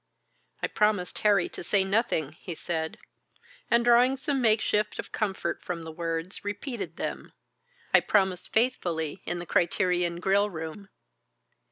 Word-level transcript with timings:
"I 0.63 0.67
promised 0.67 1.19
Harry 1.19 1.47
to 1.49 1.63
say 1.63 1.83
nothing," 1.83 2.31
he 2.31 2.55
said; 2.55 2.97
and 3.69 3.85
drawing 3.85 4.15
some 4.17 4.41
makeshift 4.41 4.97
of 4.97 5.11
comfort 5.11 5.61
from 5.63 5.83
the 5.83 5.91
words, 5.91 6.43
repeated 6.43 6.97
them, 6.97 7.33
"I 7.93 7.99
promised 7.99 8.51
faithfully 8.51 9.21
in 9.27 9.37
the 9.37 9.45
Criterion 9.45 10.19
grill 10.19 10.49
room." 10.49 10.89